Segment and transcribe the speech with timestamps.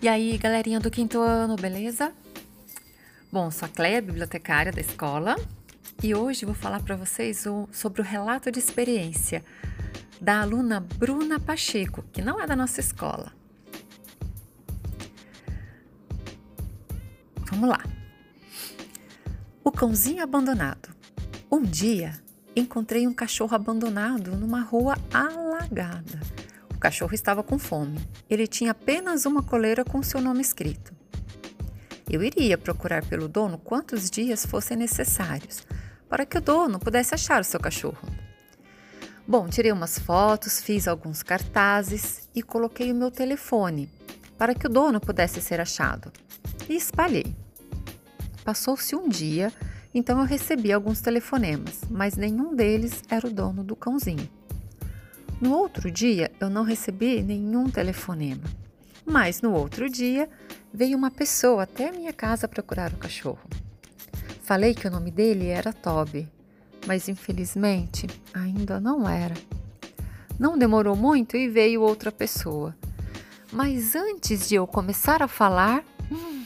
[0.00, 2.12] E aí, galerinha do quinto ano, beleza?
[3.32, 5.34] Bom, sou a Cleia, bibliotecária da escola,
[6.00, 9.44] e hoje vou falar para vocês o, sobre o relato de experiência
[10.20, 13.32] da aluna Bruna Pacheco, que não é da nossa escola.
[17.50, 17.84] Vamos lá.
[19.64, 20.94] O cãozinho abandonado.
[21.50, 22.22] Um dia
[22.54, 26.20] encontrei um cachorro abandonado numa rua alagada.
[26.78, 27.98] O cachorro estava com fome.
[28.30, 30.94] Ele tinha apenas uma coleira com seu nome escrito.
[32.08, 35.66] Eu iria procurar pelo dono quantos dias fossem necessários
[36.08, 37.98] para que o dono pudesse achar o seu cachorro.
[39.26, 43.90] Bom, tirei umas fotos, fiz alguns cartazes e coloquei o meu telefone
[44.38, 46.12] para que o dono pudesse ser achado
[46.68, 47.34] e espalhei.
[48.44, 49.52] Passou-se um dia,
[49.92, 54.37] então eu recebi alguns telefonemas, mas nenhum deles era o dono do cãozinho.
[55.40, 58.42] No outro dia, eu não recebi nenhum telefonema.
[59.06, 60.28] Mas no outro dia,
[60.74, 63.48] veio uma pessoa até a minha casa procurar o cachorro.
[64.42, 66.28] Falei que o nome dele era Toby,
[66.86, 69.34] mas infelizmente ainda não era.
[70.38, 72.74] Não demorou muito e veio outra pessoa.
[73.52, 76.44] Mas antes de eu começar a falar, hum,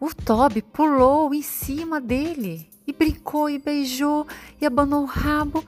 [0.00, 4.26] o Toby pulou em cima dele e brincou e beijou
[4.58, 5.62] e abanou o rabo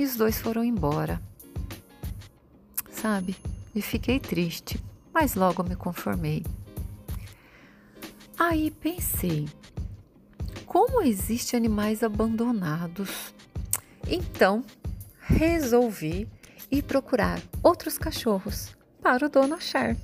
[0.00, 1.20] e os dois foram embora.
[2.90, 3.36] Sabe?
[3.74, 6.42] E fiquei triste, mas logo me conformei.
[8.38, 9.46] Aí pensei:
[10.64, 13.34] como existem animais abandonados?
[14.08, 14.64] Então,
[15.20, 16.26] resolvi
[16.70, 19.96] ir procurar outros cachorros para o dono achar.